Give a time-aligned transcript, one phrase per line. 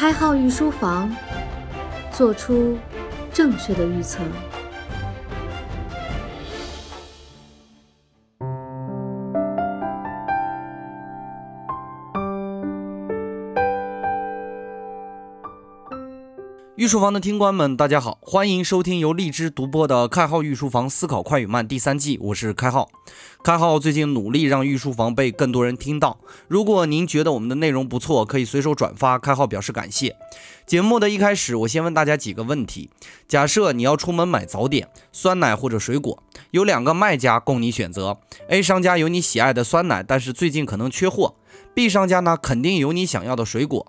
[0.00, 1.14] 开号御书房，
[2.10, 2.78] 做出
[3.34, 4.20] 正确的预测。
[16.80, 22.88] 御书房的听官们，大家好，欢迎收听由荔枝独播的《开号御书房思考快与慢》第三季，我是开号。
[23.44, 26.18] 开号最近努力让御书房被更多人听到。
[26.48, 29.18] 如果您觉得我们的内容不错，可以随手转发。
[29.18, 30.16] 开号表示感谢。
[30.64, 32.88] 节目的一开始，我先问大家几个问题：
[33.28, 38.16] 假设你要出门买早点，酸奶或者水果，有两个卖家供你选择。
[38.48, 41.34] A 商家有你喜爱的酸奶，但是最近可能缺货
[41.74, 43.86] ；B 商家呢，肯定有你想要的水果。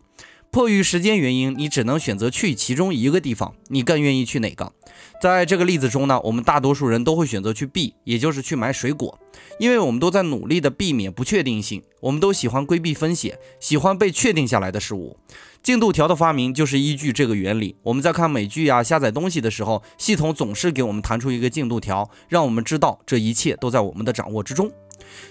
[0.54, 3.56] 迫于时间原因，你只能选择去其中一个地方。
[3.70, 4.74] 你更愿意去哪个？
[5.22, 9.18] 在这个例子中呢，我们大多数人都会选择去 B，也就是去买水果，
[9.60, 11.82] 因为我们都在努力的避免不确定性。
[12.02, 15.16] 我们都喜欢规避风险，喜欢被确定下来的事物。
[15.64, 17.78] 进度条的发明就是依据这个原理。
[17.84, 24.70] 我们在看美剧呀、下载东西的时候，系统总是给我们弹出一个进度条，让我们知道这一切都在我们的掌握之中。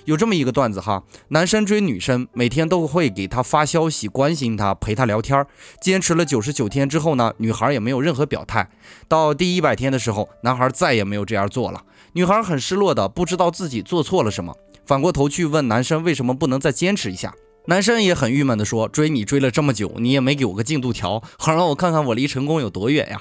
[0.05, 5.45] 有这么一个段子哈，男生追女生，每天都会给她发消息，关心她，陪她聊天，
[5.81, 8.69] 坚持了九十九天之后呢，女孩也没有任何表态。
[9.09, 17.35] 到第一百天的时候，男孩再也没有这样做了，女孩很失落的，不知道自己做错了什么，反过头去问男生为什么不能再坚持一下。
[17.67, 23.21] 男生也很郁闷的说：“追你追了这么久，你也没给我个进度条，好 让我看看我离成功有多远呀。”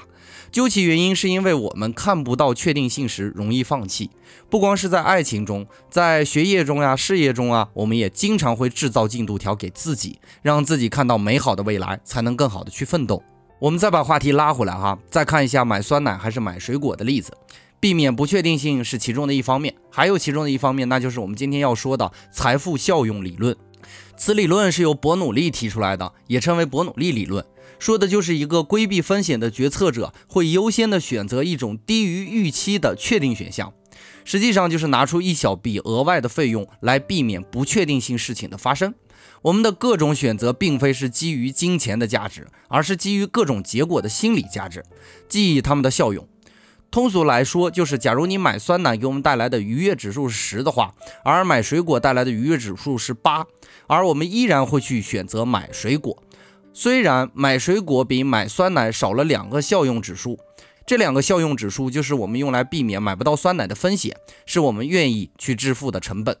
[0.50, 4.10] 究其原因，是因为我们看不到确定性时容易放弃。
[4.48, 13.22] 不光是在爱情中，在学业中呀、事业中啊，我们也经常会制造进度条给自己，让自己看到美好的未来，才能更好的去奋斗。
[13.60, 17.32] 我们再把话题拉回来哈，再看一下买酸奶还是买水果的例子，
[17.78, 23.54] 避免不确定性是其中的一方面，还有其中的一方面，那就是我们今天要说的财富效用理论。
[24.16, 27.44] 此理论是由伯努利提出来的，也称为伯努利理论，
[27.78, 33.72] 说的就是一个规避风险的决策者会优先的选择一种低于预期的确定选项，
[34.24, 38.94] 实际上就是拿出一小笔额外的费用来避免不确定性事情的发生。
[39.42, 44.84] 我们的各种选择并非是基于金钱的价值，而是基于各种结果的心理价值，
[45.28, 46.28] 即它们的效用。
[46.90, 50.92] 通俗来说，就是假如你买酸奶给我们带来的愉悦指数是十的话，
[51.24, 53.46] 而买水果带来的愉悦指数是八，
[53.86, 56.20] 而我们依然会去选择买水果。
[56.72, 60.40] 虽然买水果比买酸奶少了两个效用指数，
[60.84, 66.36] 这两个效用指数就是我们用来避免买不到酸奶的风险，是我们愿意去支付的成本。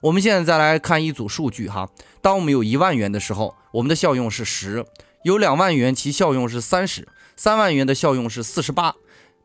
[0.00, 1.90] 我们现在再来看一组数据哈，
[2.22, 4.82] 当我们有一万元的时候，我们的效用是十；
[5.24, 7.02] 有两万元，其效用是三十；
[7.36, 8.94] 三万元的效用是四十八。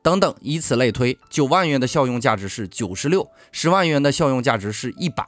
[0.06, 5.26] 等等，以此类推，九万元的效用价值是九十六，十万元的效用价值是一百。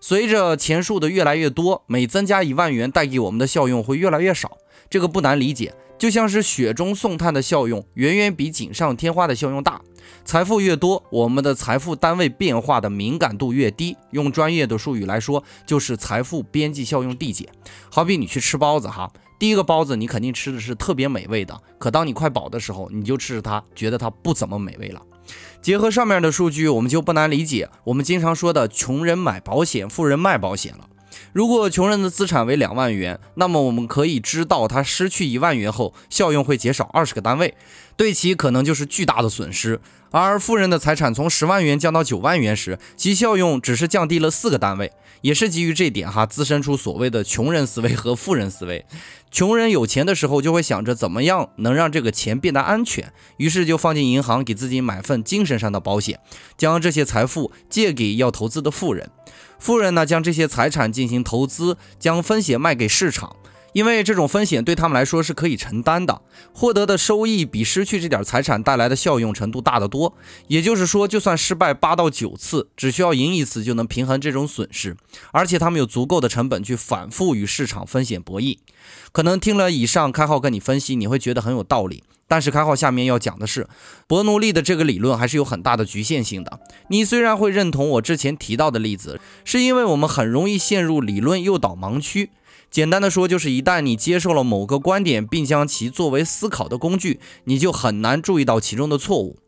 [0.00, 4.58] 随着钱数的越来越多，每增加一万元，带给我们的效用会越来越少。
[4.90, 9.80] 这个不难理解，就像是雪中送炭的效用，远远比锦上添花的效用大。
[10.24, 13.96] 财富越多，我们的财富单位变化的敏感度越低。
[14.10, 17.48] 用专业的术语来说，就是财富边际效用递减。
[17.88, 19.08] 好比你去吃包子哈。
[19.38, 25.02] 第一个包子你肯定吃的是特别美味的，可当你快饱的时候，你就吃着它，觉得它不怎么美味了。
[25.60, 30.88] 结合上面的数据，我们就不难理解我们经常说的“穷人买保险，富人卖保险”了。
[31.32, 37.54] 如果穷人的资产为两万元，那么我们可以知道他失去一万元后，效用会减少二十个单位，
[37.96, 39.80] 对其可能就是巨大的损失。
[40.10, 44.92] 而富人的财产从十万元降到九万元时，其效用只是降低了四个单位。
[45.22, 48.84] 也是基于这点哈，滋生出所谓的穷人思维和富人思维。
[49.30, 56.20] 穷人有钱的时候，就会想着怎么样能让这个钱变得安全，于是就放进银行，给自己买份精神上的保险，
[56.56, 59.10] 将这些财富借给要投资的富人。
[59.58, 63.36] 富人呢，将这些财产进行投资，将风险卖给市场。
[63.76, 66.22] 因为这种风险对他们来说是可以承担的，
[66.54, 70.14] 获得的收益比失去这点财产带来的效用程度大得多。
[70.48, 74.96] 也就是说，就算失败八到九次，只需要赢一次就能平衡这种损失，
[75.30, 78.56] 而且他们有足够的成本去反复与市场风险博弈。
[79.12, 82.02] 可能听了以上开号跟你分析，你会觉得很有道理。
[82.26, 83.68] 但是开号下面要讲的是，
[84.06, 86.60] 伯努利的这个理论还是有很大的局限性的。
[86.88, 92.30] 你虽然会认同我之前提到的例子，是因为我们很容易陷入理论诱导盲区。
[92.70, 99.38] 简单的说，就是一旦你接受了某个观点，并将其作为思考的工具，你就很难注意到其中的错误。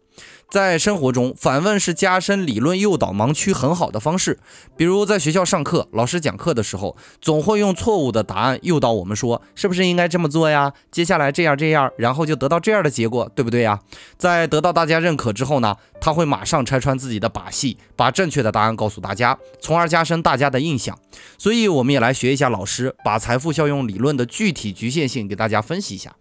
[0.51, 4.39] 在生活中，反问是加深理论诱导盲区很好的方式。
[4.77, 10.73] 比如在学校上课，老师讲课的时候，总会用错误的答案诱导我们说，是不是应该这么做呀？
[10.91, 13.79] 接下来这样这样，然后就得到这样的结果，对不对呀？
[14.17, 20.99] 在得到大家认可之后呢，他会马上拆穿自己的把戏，把正确的答案告诉大家，从而加深大家的印象。
[21.37, 26.15] 所以，我们也来学一下老师，把财富效用理论的具体局限性给大家分析一下。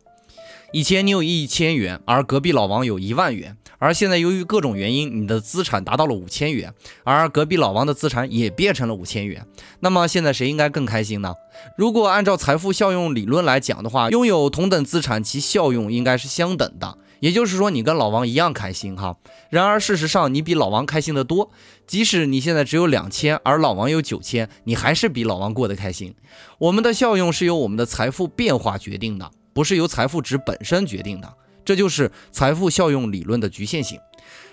[0.74, 6.74] 以前你有一千元，而隔壁老王有一万元，而现在由于各种原因，你的资产达到了五千元，
[7.06, 9.46] 而隔壁老王的资产也变成了五千元。
[9.80, 11.34] 那么现在谁应该更开心呢？
[11.78, 19.16] 如果按照财富效用理论来讲的话，拥有同等资产，其效用应该是相等的，也就是说你跟老王一样开心哈。
[19.50, 21.50] 然而事实上你比老王开心的多，
[21.88, 26.14] 即使你现在只有两千，而老王有九千，你还是比老王过得开心。
[26.58, 29.32] 我们的效用是由我们的财富变化决定的。
[29.58, 31.34] 不是由财富值本身决定的，
[31.66, 33.98] 这就是财富效用理论的局限性。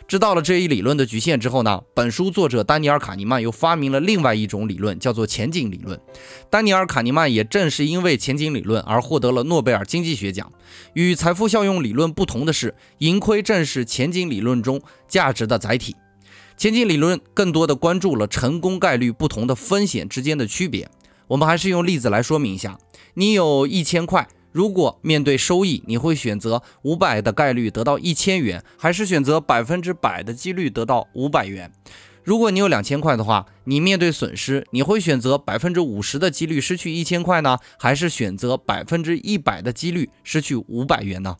[0.09, 6.01] 知道了这一理论的局限之后呢，本书作者丹尼尔·卡尼曼又发明了另外一种理论，叫做前景理论。
[6.49, 10.51] 丹尼尔·卡尼曼也正是因为前景理论而获得了诺贝尔经济学奖。
[10.95, 15.95] 与财富效用理论不同的是，盈亏正是前景理论中价值的载体。
[16.57, 20.89] 前景理论更多的关注了成功概率不同的风险之间的区别。
[21.27, 22.79] 我们还是用例子来说明一下：
[23.13, 24.27] 你有一千块。
[24.55, 31.73] 如果面对收益，你会选择五百的概率得到一千元，还是选择百分之百的几率得到五百元？
[32.23, 41.37] 如果你有两千块的话，你面对损失，你会选择百分之五十的几率失去一千块呢，还是选择百分之一百的几率失去五百元呢？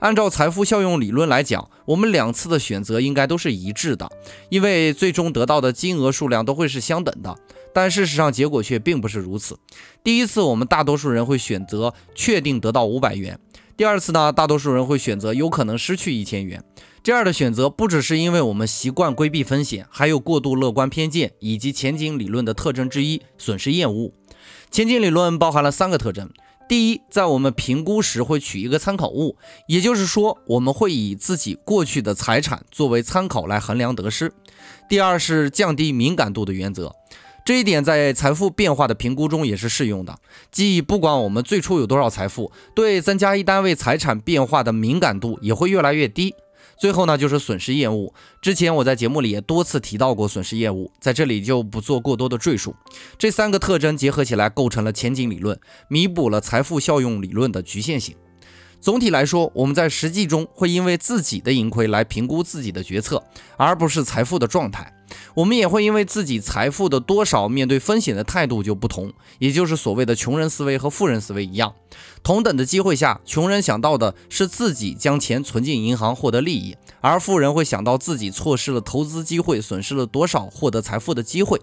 [0.00, 4.10] 按照财富效用理论来讲，我们两次的选择应该都是一致的，
[4.48, 7.36] 因为最终得到的金额数量都会是相等的。
[7.74, 9.58] 但事实上，结果却并不是如此。
[10.02, 13.36] 第一次，我们大多数人会选择确定得到五百元；
[13.76, 16.64] 第二次呢，大多数人会选择有可能失去一千元。
[17.02, 24.12] 这样的选择不只是因为我们习惯规避风险，还有过度乐观偏见以及前景理论的特征之一——损失厌恶。
[24.70, 26.30] 前景理论包含了三个特征：
[26.70, 29.36] 第一，在我们评估时会取一个参考物，
[29.66, 34.28] 也就是说，我们会以自己过去的财产作为参考来衡量得失；
[34.88, 36.94] 第二是降低敏感度的原则。
[37.44, 40.16] 这一点在财富变化的评估中也是适用的，
[40.52, 46.36] 即不管我们最初有多少财富，对增加一单位财产变化的敏感度也会越来越低。
[46.80, 48.14] 最后呢，就是损失厌恶。
[48.40, 52.74] 之前我在节目里也多次提到过损失厌恶，在这里就不做过多的赘述。
[53.18, 58.16] 这三个特征结合起来，构成了前景理论，弥补了财富效用理论的局限性。
[58.80, 63.22] 总体来说，我们在实际中会因为自己的盈亏来评估自己的决策，
[63.58, 64.90] 而不是财富的状态。
[65.34, 71.74] 我们也会因为自己财富的多少，面对风险的态度就不同，也就是所谓的穷人思维和富人思维一样。
[72.22, 81.60] 同等的机会下，穷人想到的是自己将钱存进银行获得利益，而富人会想到自己错失了投资机会，损失了多少获得财富的机会。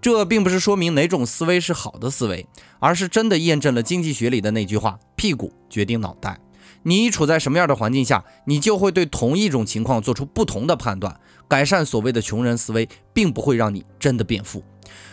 [0.00, 2.46] 这并不是说明哪种思维是好的思维，
[2.78, 6.40] 而是真的验证了经济学里的那句话：屁股决定脑袋。
[6.82, 11.20] 你处在什么样的环境下，你就会对同一种情况做出不同的判断。
[11.50, 14.62] 改善所谓的穷人思维，并不会让你真的变富。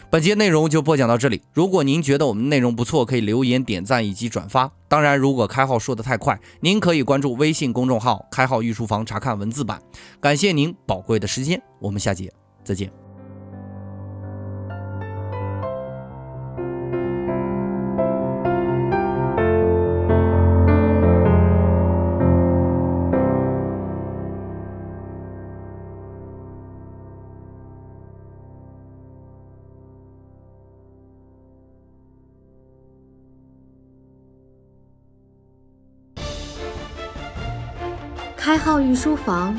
[0.09, 1.41] 本节内容就播讲到这里。
[1.51, 4.71] 如果您觉得我们内容不错，可以留言、点赞以及转发。
[4.87, 9.81] 当然，如果开号说的太快，您可以关注微信公众号“开号御书房”查看文字版。
[10.21, 12.31] 感谢您宝贵的时间，我们下节
[12.63, 13.06] 再见。
[38.47, 39.53] 开号御书房，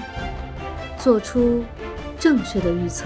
[0.97, 1.62] 做出
[2.18, 3.04] 正确的预测。